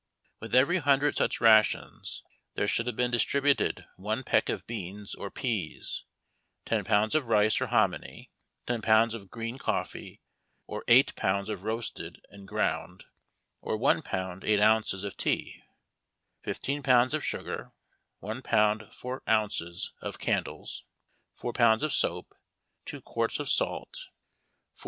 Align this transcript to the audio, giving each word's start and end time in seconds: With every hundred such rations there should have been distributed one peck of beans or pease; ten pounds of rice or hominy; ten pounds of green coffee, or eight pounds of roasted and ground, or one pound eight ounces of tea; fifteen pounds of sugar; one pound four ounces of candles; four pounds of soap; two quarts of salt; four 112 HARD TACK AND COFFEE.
With 0.39 0.55
every 0.55 0.79
hundred 0.79 1.15
such 1.15 1.39
rations 1.39 2.23
there 2.55 2.67
should 2.67 2.87
have 2.87 2.95
been 2.95 3.11
distributed 3.11 3.85
one 3.97 4.23
peck 4.23 4.49
of 4.49 4.65
beans 4.65 5.13
or 5.13 5.29
pease; 5.29 6.05
ten 6.65 6.83
pounds 6.85 7.13
of 7.13 7.27
rice 7.27 7.61
or 7.61 7.67
hominy; 7.67 8.31
ten 8.65 8.81
pounds 8.81 9.13
of 9.13 9.29
green 9.29 9.59
coffee, 9.59 10.19
or 10.65 10.83
eight 10.87 11.13
pounds 11.15 11.49
of 11.49 11.61
roasted 11.61 12.19
and 12.29 12.47
ground, 12.47 13.05
or 13.61 13.77
one 13.77 14.01
pound 14.01 14.43
eight 14.43 14.59
ounces 14.59 15.03
of 15.03 15.17
tea; 15.17 15.61
fifteen 16.43 16.81
pounds 16.81 17.13
of 17.13 17.23
sugar; 17.23 17.71
one 18.17 18.41
pound 18.41 18.91
four 18.91 19.21
ounces 19.29 19.93
of 20.01 20.17
candles; 20.17 20.83
four 21.35 21.53
pounds 21.53 21.83
of 21.83 21.93
soap; 21.93 22.33
two 22.85 23.01
quarts 23.01 23.39
of 23.39 23.47
salt; 23.47 23.93
four 24.07 24.07
112 24.07 24.09
HARD 24.09 24.09
TACK 24.09 24.49
AND 24.49 24.77
COFFEE. 24.77 24.79